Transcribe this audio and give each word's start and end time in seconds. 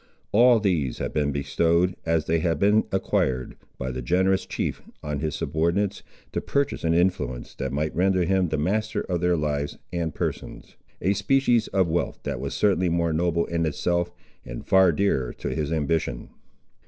All 0.31 0.59
these 0.59 0.97
had 0.97 1.13
been 1.13 1.31
bestowed, 1.31 1.95
as 2.07 2.25
they 2.25 2.39
had 2.39 2.57
been 2.57 2.85
acquired, 2.91 3.55
by 3.77 3.91
the 3.91 4.01
generous 4.01 4.47
chief, 4.47 4.81
on 5.03 5.19
his 5.19 5.35
subordinates, 5.35 6.01
to 6.31 6.41
purchase 6.41 6.83
an 6.83 6.95
influence 6.95 7.53
that 7.53 7.71
might 7.71 7.95
render 7.95 8.23
him 8.25 8.47
the 8.47 8.57
master 8.57 9.01
of 9.01 9.21
their 9.21 9.37
lives 9.37 9.77
and 9.93 10.11
persons; 10.11 10.75
a 11.03 11.13
species 11.13 11.67
of 11.67 11.87
wealth 11.87 12.17
that 12.23 12.39
was 12.39 12.55
certainly 12.55 12.89
more 12.89 13.13
noble 13.13 13.45
in 13.45 13.63
itself, 13.63 14.11
and 14.43 14.65
far 14.65 14.91
dearer 14.91 15.33
to 15.33 15.49
his 15.49 15.71
ambition. 15.71 16.31